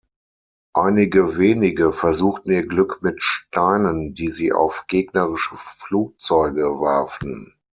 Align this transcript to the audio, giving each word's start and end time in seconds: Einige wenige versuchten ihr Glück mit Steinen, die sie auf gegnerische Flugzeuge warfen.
Einige 0.73 1.37
wenige 1.37 1.91
versuchten 1.91 2.51
ihr 2.53 2.65
Glück 2.65 3.03
mit 3.03 3.21
Steinen, 3.21 4.15
die 4.15 4.29
sie 4.29 4.51
auf 4.51 4.87
gegnerische 4.87 5.53
Flugzeuge 5.55 6.79
warfen. 6.79 7.53